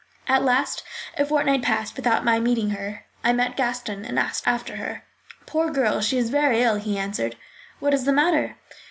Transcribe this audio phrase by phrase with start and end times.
[0.27, 0.81] At last
[1.15, 3.05] a fortnight passed without my meeting her.
[3.23, 5.03] I met Gaston and asked after her.
[5.45, 7.35] "Poor girl, she is very ill," he answered.
[7.77, 8.55] "What is the matter?"